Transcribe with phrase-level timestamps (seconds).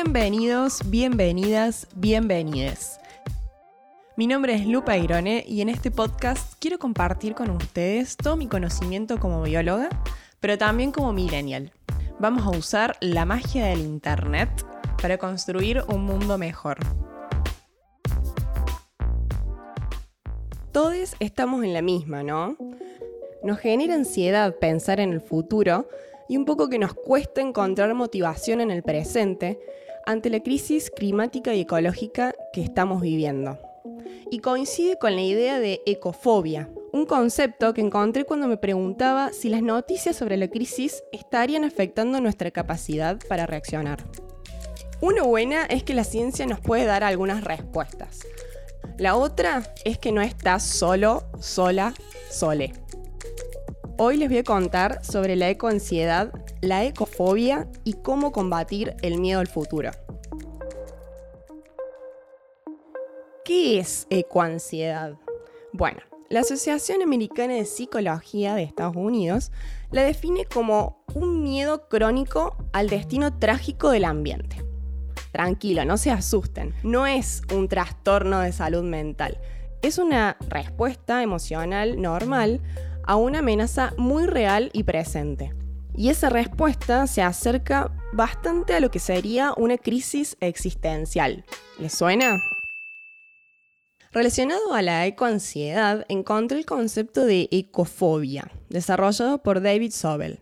[0.00, 3.00] Bienvenidos, bienvenidas, bienvenides.
[4.16, 8.46] Mi nombre es Lupa Irone y en este podcast quiero compartir con ustedes todo mi
[8.46, 9.88] conocimiento como bióloga,
[10.38, 11.72] pero también como millennial.
[12.20, 14.48] Vamos a usar la magia del Internet
[15.02, 16.78] para construir un mundo mejor.
[20.70, 22.56] Todos estamos en la misma, ¿no?
[23.42, 25.88] Nos genera ansiedad pensar en el futuro
[26.28, 29.58] y un poco que nos cuesta encontrar motivación en el presente
[30.08, 33.58] ante la crisis climática y ecológica que estamos viviendo.
[34.30, 39.50] Y coincide con la idea de ecofobia, un concepto que encontré cuando me preguntaba si
[39.50, 44.02] las noticias sobre la crisis estarían afectando nuestra capacidad para reaccionar.
[45.02, 48.20] Una buena es que la ciencia nos puede dar algunas respuestas.
[48.96, 51.92] La otra es que no estás solo, sola,
[52.30, 52.72] sole.
[54.00, 59.40] Hoy les voy a contar sobre la ecoansiedad, la ecofobia y cómo combatir el miedo
[59.40, 59.90] al futuro.
[63.48, 65.14] ¿Qué es ecoansiedad?
[65.72, 69.52] Bueno, la Asociación Americana de Psicología de Estados Unidos
[69.90, 74.62] la define como un miedo crónico al destino trágico del ambiente.
[75.32, 79.40] Tranquilo, no se asusten, no es un trastorno de salud mental,
[79.80, 82.60] es una respuesta emocional normal
[83.04, 85.54] a una amenaza muy real y presente.
[85.96, 91.46] Y esa respuesta se acerca bastante a lo que sería una crisis existencial.
[91.78, 92.42] ¿Les suena?
[94.18, 100.40] Relacionado a la ecoansiedad, encontré el concepto de ecofobia, desarrollado por David Sobel.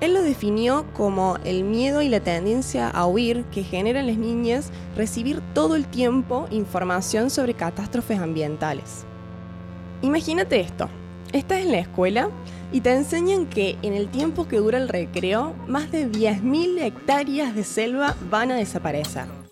[0.00, 4.70] Él lo definió como el miedo y la tendencia a huir que generan las niñas
[4.94, 9.04] recibir todo el tiempo información sobre catástrofes ambientales.
[10.00, 10.88] Imagínate esto,
[11.32, 12.30] Estás en la escuela
[12.70, 17.52] y te enseñan que en el tiempo que dura el recreo, más de 10.000 hectáreas
[17.56, 19.47] de selva van a desaparecer.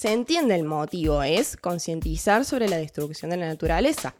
[0.00, 4.14] Se entiende el motivo, es concientizar sobre la destrucción de la naturaleza.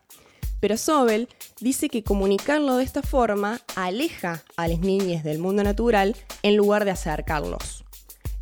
[0.60, 1.26] Pero Sobel
[1.58, 6.84] dice que comunicarlo de esta forma aleja a las niñas del mundo natural en lugar
[6.84, 7.86] de acercarlos.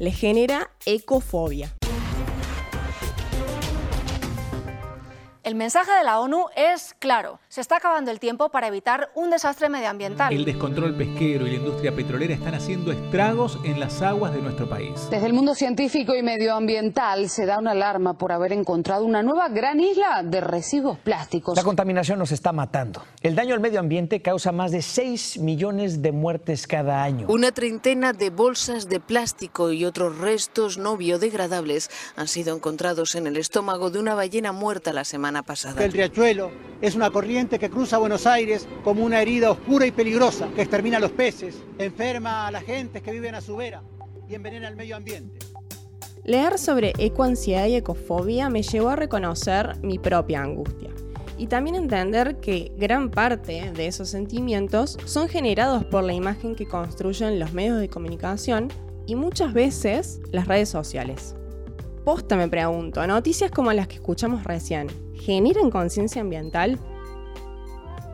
[0.00, 1.72] Les genera ecofobia.
[5.44, 7.38] El mensaje de la ONU es claro.
[7.50, 10.34] Se está acabando el tiempo para evitar un desastre medioambiental.
[10.34, 14.68] El descontrol pesquero y la industria petrolera están haciendo estragos en las aguas de nuestro
[14.68, 15.08] país.
[15.10, 19.48] Desde el mundo científico y medioambiental se da una alarma por haber encontrado una nueva
[19.48, 21.56] gran isla de residuos plásticos.
[21.56, 23.02] La contaminación nos está matando.
[23.22, 27.28] El daño al medio ambiente causa más de 6 millones de muertes cada año.
[27.30, 33.26] Una treintena de bolsas de plástico y otros restos no biodegradables han sido encontrados en
[33.26, 35.82] el estómago de una ballena muerta la semana pasada.
[35.82, 36.50] El riachuelo
[36.82, 40.96] es una corriente que cruza Buenos Aires como una herida oscura y peligrosa que extermina
[40.96, 43.80] a los peces, enferma a la gente que viven a su vera
[44.28, 45.38] y envenena el medio ambiente.
[46.24, 50.90] Leer sobre ecoansiedad y ecofobia me llevó a reconocer mi propia angustia
[51.38, 56.66] y también entender que gran parte de esos sentimientos son generados por la imagen que
[56.66, 58.68] construyen los medios de comunicación
[59.06, 61.36] y muchas veces las redes sociales.
[62.04, 66.80] Posta me pregunto, noticias como las que escuchamos recién, ¿generan conciencia ambiental?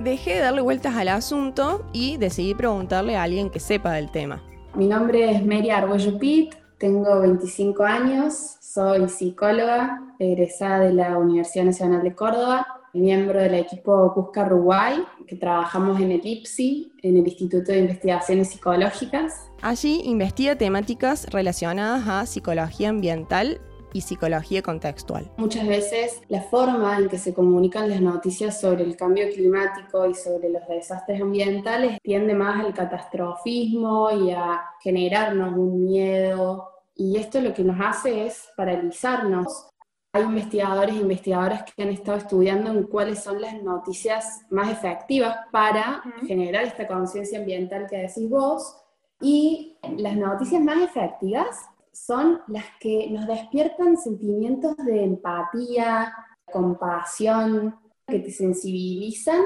[0.04, 4.42] Dejé de darle vueltas al asunto y decidí preguntarle a alguien que sepa del tema.
[4.75, 11.64] Mi nombre es Mary Arguello Pitt, tengo 25 años, soy psicóloga, egresada de la Universidad
[11.64, 17.26] Nacional de Córdoba, miembro del equipo Cusca Uruguay, que trabajamos en el IPSI, en el
[17.26, 19.50] Instituto de Investigaciones Psicológicas.
[19.62, 23.59] Allí investiga temáticas relacionadas a psicología ambiental
[23.94, 25.31] y psicología contextual.
[25.38, 30.15] Muchas veces la forma en que se comunican las noticias sobre el cambio climático y
[30.15, 36.71] sobre los desastres ambientales tiende más al catastrofismo y a generarnos un miedo.
[36.97, 39.69] Y esto lo que nos hace es paralizarnos.
[40.12, 45.37] Hay investigadores e investigadoras que han estado estudiando en cuáles son las noticias más efectivas
[45.53, 48.76] para generar esta conciencia ambiental que decís vos.
[49.20, 56.12] Y las noticias más efectivas son las que nos despiertan sentimientos de empatía,
[56.44, 59.41] compasión, que te sensibilizan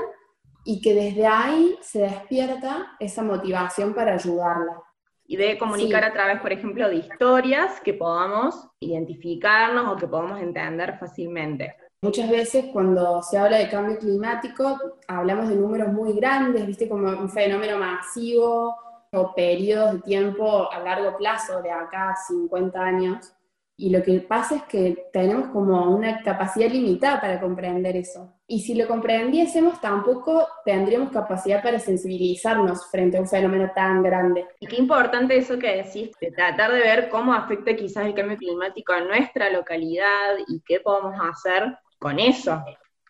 [0.64, 4.82] y que desde ahí se despierta esa motivación para ayudarla.
[5.26, 10.40] Y de comunicar a través, por ejemplo, de historias que podamos identificarnos o que podamos
[10.40, 11.76] entender fácilmente.
[12.00, 17.08] Muchas veces cuando se habla de cambio climático hablamos de números muy grandes, viste como
[17.08, 18.74] un fenómeno masivo,
[19.12, 23.32] o periodos de tiempo a largo plazo, de acá a 50 años,
[23.80, 28.34] Y lo que pasa es que tenemos como una capacidad limitada para comprender eso.
[28.48, 34.46] Y si lo comprendiésemos, tampoco tendríamos capacidad para sensibilizarnos frente a un fenómeno tan grande.
[34.58, 38.36] Y qué importante eso que decís, de tratar de ver cómo afecta quizás el cambio
[38.36, 42.60] climático a nuestra localidad y qué podemos hacer con eso.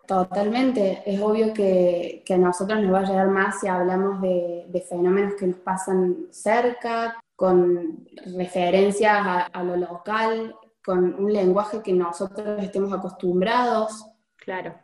[0.08, 1.02] Totalmente.
[1.04, 4.80] Es obvio que, que, a nosotros nos va a llegar más si hablamos de, de
[4.80, 12.60] fenómenos que nos pasan cerca, con referencias a, lo local, con un lenguaje que nosotros
[12.60, 14.06] estemos acostumbrados.
[14.34, 14.74] Claro.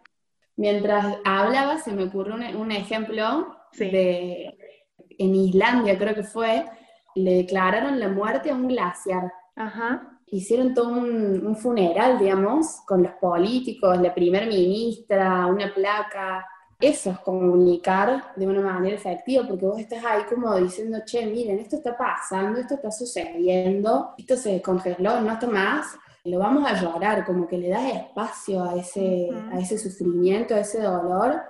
[0.55, 4.57] Mientras hablaba, se me ocurrió un, ejemplo de
[5.19, 6.65] en Islandia, creo que fue,
[7.17, 9.33] le declararon la muerte a un glaciar.
[9.57, 10.14] Ajá.
[10.35, 16.45] Hicieron todo un, un funeral, digamos, con los políticos, la primer ministra, una placa,
[16.81, 21.59] eso es comunicar de una manera efectiva, porque vos estás ahí como diciendo, che, miren,
[21.59, 26.81] esto está pasando, esto está sucediendo, esto se congeló, no está más, lo vamos a
[26.81, 31.41] llorar, como que le das espacio a ese, a ese sufrimiento, a ese dolor,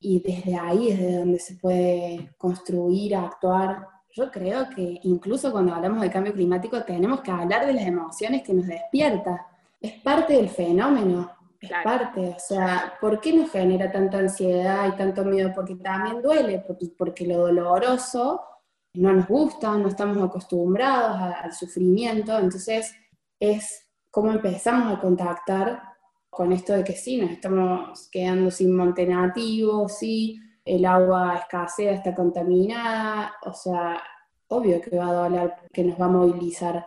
[0.00, 3.86] y desde ahí es de donde se puede construir, actuar.
[4.12, 8.42] Yo creo que incluso cuando hablamos de cambio climático tenemos que hablar de las emociones
[8.42, 9.46] que nos despierta.
[9.80, 11.30] Es parte del fenómeno,
[11.60, 15.52] es parte, o sea, ¿por qué nos genera tanta ansiedad y tanto miedo?
[15.54, 16.64] Porque también duele,
[16.96, 18.40] porque, lo doloroso
[18.94, 22.92] no nos gusta, no estamos acostumbrados al sufrimiento, entonces
[23.38, 25.82] es como empezamos a contactar
[26.28, 30.40] con esto de que sí, nos estamos quedando sin monte nativo, sí,
[30.76, 34.02] el agua escasea, está contaminada, o sea,
[34.48, 36.86] obvio que va a doler, que nos va a movilizar.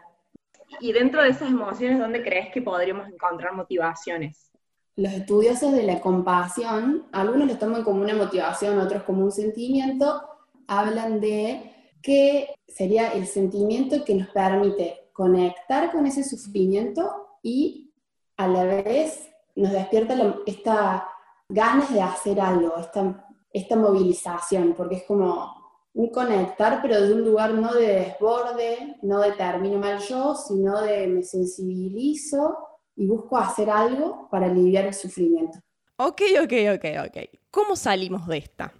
[0.80, 4.54] Y dentro de esas emociones, ¿dónde crees que podríamos encontrar motivaciones?
[4.96, 10.22] los estudiosos de la compasión, algunos lo toman como una motivación, otros como un sentimiento,
[10.68, 11.72] hablan de
[12.02, 17.92] que sería el sentimiento que nos permite conectar con ese sufrimiento y
[18.38, 20.16] a la vez nos despierta
[20.46, 21.08] esta
[21.50, 25.64] ganas de hacer algo, esta, esta movilización, porque es como
[25.94, 30.82] un conectar, pero de un lugar no de desborde, no de termino mal yo, sino
[30.82, 32.58] de me sensibilizo
[32.96, 35.60] y busco hacer algo para aliviar el sufrimiento.
[35.98, 37.18] Ok, ok, ok, ok.
[37.52, 38.74] ¿Cómo salimos de esta?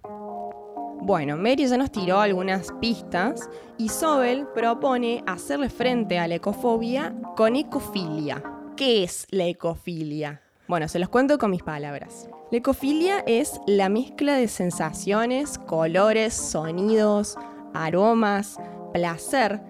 [1.00, 3.48] Bueno, Mary ya nos tiró algunas pistas
[3.78, 8.42] y Sobel propone hacerle frente a la ecofobia con ecofilia.
[8.76, 10.43] ¿Qué es la ecofilia?
[10.66, 12.28] Bueno, se los cuento con mis palabras.
[12.50, 17.36] La ecofilia es la mezcla de sensaciones, colores, sonidos,
[17.74, 18.56] aromas,
[18.94, 19.60] placer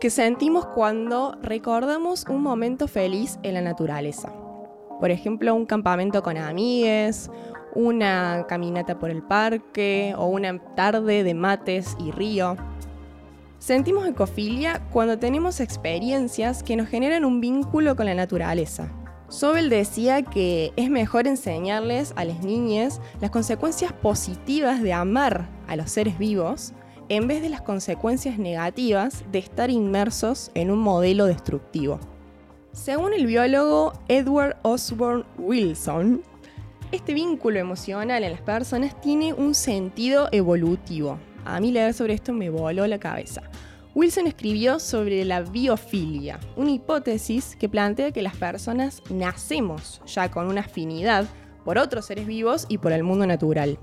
[0.00, 4.32] que sentimos cuando recordamos un momento feliz en la naturaleza.
[4.98, 7.30] Por ejemplo, un campamento con amigues,
[7.74, 12.56] una caminata por el parque o una tarde de mates y río.
[13.58, 18.90] Sentimos ecofilia cuando tenemos experiencias que nos generan un vínculo con la naturaleza.
[19.30, 25.76] Sobel decía que es mejor enseñarles a las niñas las consecuencias positivas de amar a
[25.76, 26.72] los seres vivos
[27.08, 32.00] en vez de las consecuencias negativas de estar inmersos en un modelo destructivo.
[32.72, 36.22] Según el biólogo Edward Osborne Wilson,
[36.90, 41.20] este vínculo emocional en las personas tiene un sentido evolutivo.
[41.44, 43.42] A mí leer sobre esto me voló la cabeza.
[43.94, 50.46] Wilson escribió sobre la biofilia, una hipótesis que plantea que las personas nacemos ya con
[50.46, 51.26] una afinidad
[51.64, 53.78] por otros seres vivos y por el mundo natural.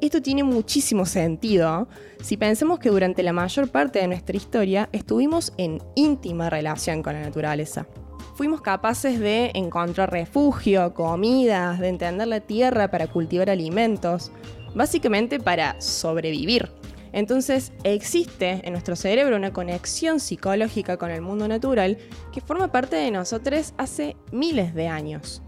[0.00, 1.86] Esto tiene muchísimo sentido
[2.22, 7.12] si pensamos que durante la mayor parte de nuestra historia estuvimos en íntima relación con
[7.12, 7.86] la naturaleza.
[8.36, 14.30] Fuimos capaces de encontrar refugio, comidas, de entender la tierra para cultivar alimentos,
[14.74, 16.70] básicamente para sobrevivir.
[17.16, 21.96] Entonces existe en nuestro cerebro una conexión psicológica con el mundo natural
[22.30, 25.40] que forma parte de nosotros hace miles de años.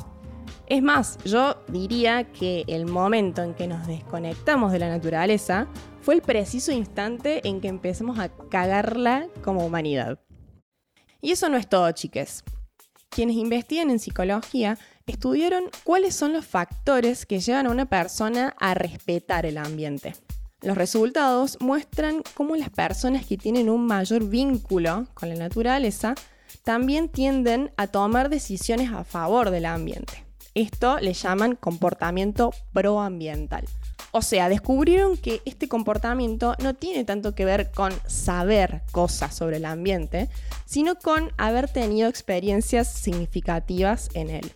[0.67, 5.69] Es más, yo diría que el momento en que nos desconectamos de la naturaleza
[6.01, 10.19] fue el preciso instante en que empezamos a cagarla como humanidad.
[11.21, 12.45] Y eso no es todo, chiques.
[13.11, 18.73] Quienes investigan en psicología estudiaron cuáles son los factores que llevan a una persona a
[18.73, 20.15] respetar el ambiente.
[20.61, 26.17] Los resultados muestran cómo las personas que tienen un mayor vínculo con la naturaleza
[26.65, 30.25] también tienden a tomar decisiones a favor del ambiente.
[30.55, 33.65] Esto le llaman comportamiento proambiental.
[34.11, 39.59] O sea, descubrieron que este comportamiento no tiene tanto que ver con saber cosas sobre
[39.59, 40.29] el ambiente,
[40.65, 44.53] sino con haber tenido experiencias significativas en él.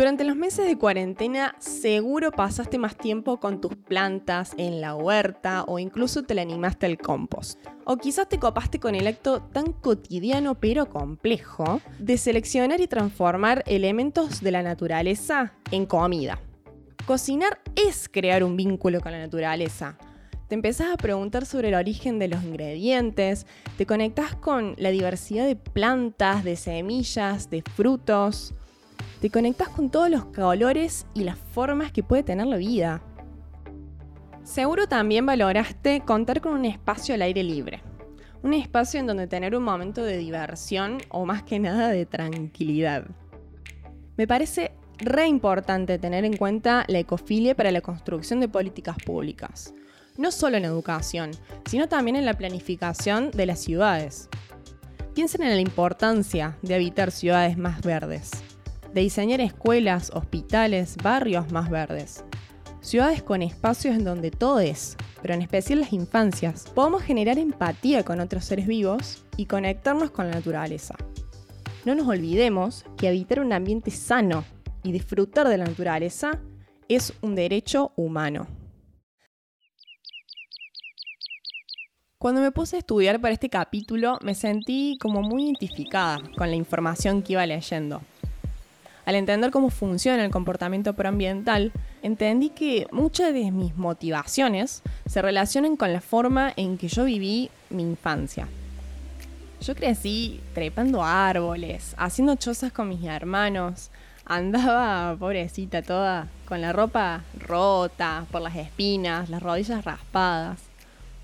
[0.00, 5.64] Durante los meses de cuarentena seguro pasaste más tiempo con tus plantas en la huerta
[5.64, 7.60] o incluso te la animaste al compost.
[7.84, 13.62] O quizás te copaste con el acto tan cotidiano pero complejo de seleccionar y transformar
[13.66, 16.40] elementos de la naturaleza en comida.
[17.04, 19.98] Cocinar es crear un vínculo con la naturaleza.
[20.48, 25.46] Te empezás a preguntar sobre el origen de los ingredientes, te conectas con la diversidad
[25.46, 28.54] de plantas, de semillas, de frutos
[29.20, 33.02] te conectas con todos los colores y las formas que puede tener la vida.
[34.42, 37.82] Seguro también valoraste contar con un espacio al aire libre.
[38.42, 43.04] Un espacio en donde tener un momento de diversión o más que nada de tranquilidad.
[44.16, 49.74] Me parece re importante tener en cuenta la ecofilia para la construcción de políticas públicas.
[50.16, 51.32] No solo en educación,
[51.66, 54.30] sino también en la planificación de las ciudades.
[55.14, 58.30] Piensen en la importancia de habitar ciudades más verdes
[58.92, 62.24] de diseñar escuelas, hospitales, barrios más verdes.
[62.80, 68.04] Ciudades con espacios en donde todo es, pero en especial las infancias, podamos generar empatía
[68.04, 70.96] con otros seres vivos y conectarnos con la naturaleza.
[71.84, 74.44] No nos olvidemos que habitar un ambiente sano
[74.82, 76.40] y disfrutar de la naturaleza
[76.88, 78.46] es un derecho humano.
[82.18, 86.56] Cuando me puse a estudiar para este capítulo me sentí como muy identificada con la
[86.56, 88.02] información que iba leyendo.
[89.06, 95.76] Al entender cómo funciona el comportamiento proambiental, entendí que muchas de mis motivaciones se relacionan
[95.76, 98.48] con la forma en que yo viví mi infancia.
[99.60, 103.90] Yo crecí trepando árboles, haciendo chozas con mis hermanos,
[104.24, 110.60] andaba, pobrecita toda, con la ropa rota, por las espinas, las rodillas raspadas.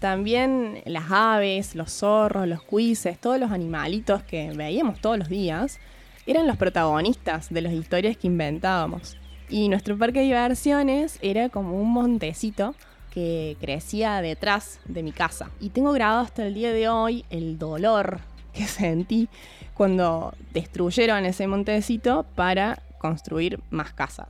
[0.00, 5.78] También las aves, los zorros, los cuises, todos los animalitos que veíamos todos los días,
[6.26, 9.16] eran los protagonistas de las historias que inventábamos.
[9.48, 12.74] Y nuestro parque de diversiones era como un montecito
[13.10, 15.50] que crecía detrás de mi casa.
[15.60, 18.20] Y tengo grabado hasta el día de hoy el dolor
[18.52, 19.28] que sentí
[19.74, 24.28] cuando destruyeron ese montecito para construir más casas.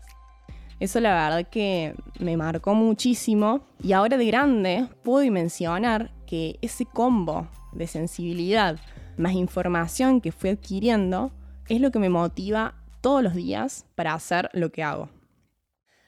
[0.78, 6.84] Eso la verdad que me marcó muchísimo y ahora de grande puedo dimensionar que ese
[6.84, 8.78] combo de sensibilidad
[9.16, 11.32] más información que fui adquiriendo
[11.68, 15.08] es lo que me motiva todos los días para hacer lo que hago.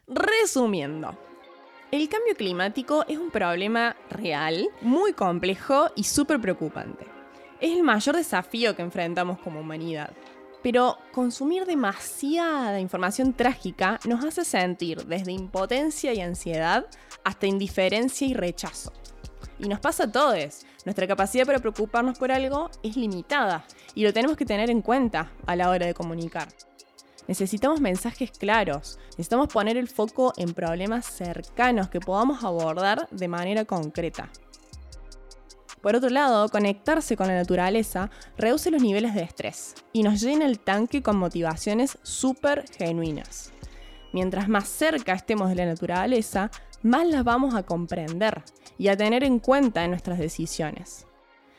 [0.07, 1.17] Resumiendo,
[1.91, 7.07] el cambio climático es un problema real, muy complejo y súper preocupante.
[7.61, 10.11] Es el mayor desafío que enfrentamos como humanidad.
[10.63, 16.87] Pero consumir demasiada información trágica nos hace sentir desde impotencia y ansiedad
[17.25, 18.93] hasta indiferencia y rechazo.
[19.59, 20.65] Y nos pasa a todos.
[20.85, 25.33] Nuestra capacidad para preocuparnos por algo es limitada y lo tenemos que tener en cuenta
[25.47, 26.49] a la hora de comunicar.
[27.27, 33.67] Necesitamos mensajes claros, necesitamos poner el foco en problemas cercanos que podamos abordar de manera
[33.67, 34.31] concreta.
[35.83, 40.47] Por otro lado, conectarse con la naturaleza reduce los niveles de estrés y nos llena
[40.47, 43.53] el tanque con motivaciones súper genuinas.
[44.13, 46.51] Mientras más cerca estemos de la naturaleza,
[46.83, 48.43] más las vamos a comprender
[48.79, 51.07] y a tener en cuenta en nuestras decisiones.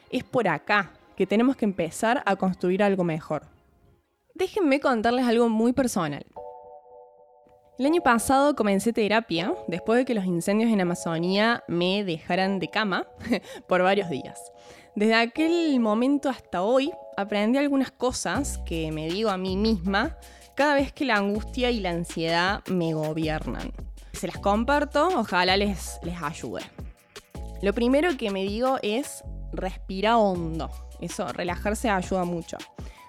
[0.09, 3.43] Es por acá que tenemos que empezar a construir algo mejor.
[4.33, 6.25] Déjenme contarles algo muy personal.
[7.77, 12.69] El año pasado comencé terapia después de que los incendios en Amazonía me dejaran de
[12.69, 13.07] cama
[13.67, 14.51] por varios días.
[14.95, 20.17] Desde aquel momento hasta hoy aprendí algunas cosas que me digo a mí misma
[20.55, 23.71] cada vez que la angustia y la ansiedad me gobiernan.
[24.19, 26.61] Se las comparto, ojalá les, les ayude.
[27.61, 29.23] Lo primero que me digo es
[29.53, 30.69] respira hondo.
[30.99, 32.57] Eso, relajarse ayuda mucho.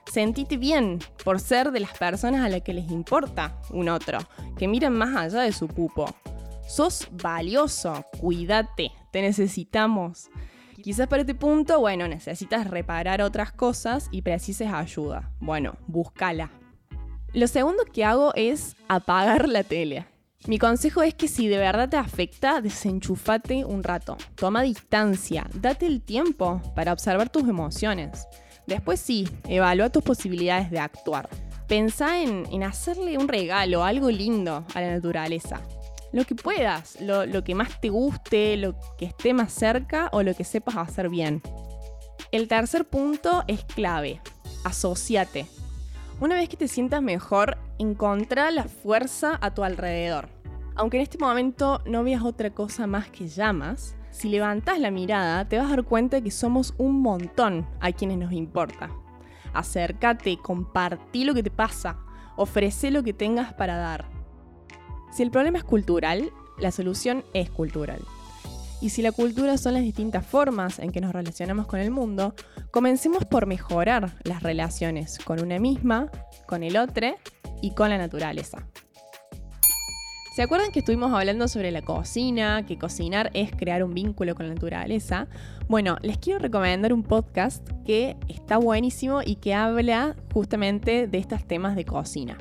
[0.09, 4.19] Sentite bien por ser de las personas a las que les importa un otro,
[4.57, 6.07] que miren más allá de su pupo.
[6.69, 10.31] Sos valioso, cuídate, te necesitamos.
[10.81, 15.33] Quizás para este punto, bueno, necesitas reparar otras cosas y precises ayuda.
[15.41, 16.53] Bueno, búscala.
[17.33, 20.07] Lo segundo que hago es apagar la tele.
[20.47, 24.17] Mi consejo es que si de verdad te afecta, desenchufate un rato.
[24.37, 28.27] Toma distancia, date el tiempo para observar tus emociones.
[28.67, 31.29] Después sí, evalúa tus posibilidades de actuar.
[31.69, 35.61] Pensá en, hacerle un regalo, algo lindo a la naturaleza.
[36.13, 40.23] Lo que puedas, lo, lo que más te guste, lo que esté más cerca o
[40.23, 41.43] lo que sepas hacer bien.
[42.33, 44.21] El tercer punto es clave.
[44.65, 45.47] Asociate.
[46.21, 50.29] Una vez que te sientas mejor, encontrá la fuerza a tu alrededor.
[50.75, 55.49] Aunque en este momento no veas otra cosa más que llamas, si levantas la mirada
[55.49, 58.91] te vas a dar cuenta que somos un montón a quienes nos importa.
[59.55, 61.97] Acércate, compartí lo que te pasa.
[62.37, 64.05] Ofrece lo que tengas para dar.
[65.13, 68.01] Si el problema es cultural, la solución es cultural.
[68.81, 72.35] Y si la cultura son las distintas formas en que nos relacionamos con el mundo,
[72.71, 76.11] comencemos por mejorar las relaciones con una misma,
[76.47, 77.15] con el otro
[77.61, 78.67] y con la naturaleza.
[80.35, 84.47] ¿Se acuerdan que estuvimos hablando sobre la cocina, que cocinar es crear un vínculo con
[84.47, 85.27] la naturaleza?
[85.69, 91.45] Bueno, les quiero recomendar un podcast que está buenísimo y que habla justamente de estos
[91.45, 92.39] temas de cocina.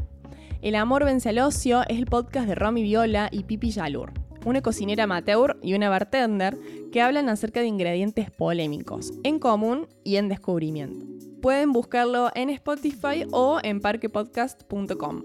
[0.61, 4.13] El amor vence al ocio es el podcast de Romy Viola y Pipi Yalur,
[4.45, 6.57] una cocinera amateur y una bartender
[6.91, 11.05] que hablan acerca de ingredientes polémicos, en común y en descubrimiento.
[11.41, 15.23] Pueden buscarlo en Spotify o en parquepodcast.com.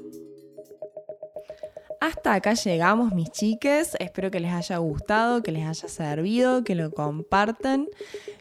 [2.01, 3.97] Hasta acá llegamos, mis chiques.
[3.99, 7.87] Espero que les haya gustado, que les haya servido, que lo compartan.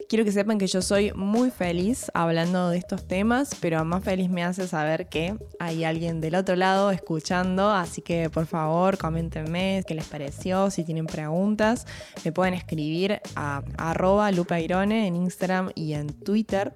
[0.09, 4.29] Quiero que sepan que yo soy muy feliz hablando de estos temas, pero más feliz
[4.29, 7.69] me hace saber que hay alguien del otro lado escuchando.
[7.69, 11.85] Así que por favor, coméntenme qué les pareció, si tienen preguntas.
[12.23, 16.73] Me pueden escribir a arroba lupairone en Instagram y en Twitter.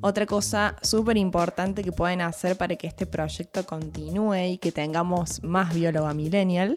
[0.00, 5.42] Otra cosa súper importante que pueden hacer para que este proyecto continúe y que tengamos
[5.42, 6.76] más biólogo millennial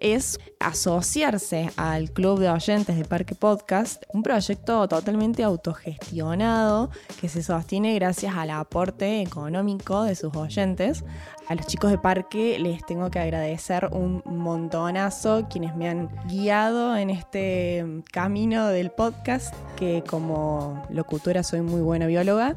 [0.00, 7.42] es asociarse al Club de Oyentes de Parque Podcast, un proyecto totalmente autogestionado que se
[7.42, 11.04] sostiene gracias al aporte económico de sus oyentes.
[11.48, 16.96] A los chicos de Parque les tengo que agradecer un montonazo quienes me han guiado
[16.96, 22.56] en este camino del podcast, que como locutora soy muy buena bióloga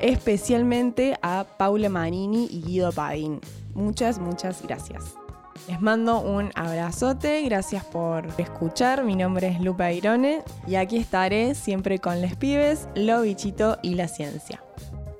[0.00, 3.40] especialmente a Paula Manini y Guido Padín.
[3.74, 5.19] Muchas, muchas gracias.
[5.68, 9.04] Les mando un abrazote, gracias por escuchar.
[9.04, 13.94] Mi nombre es Lupa Irone y aquí estaré siempre con les pibes, lo bichito y
[13.94, 14.62] la ciencia.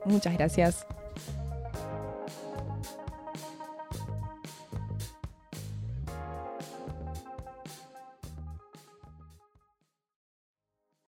[0.05, 0.87] Muchas gracias.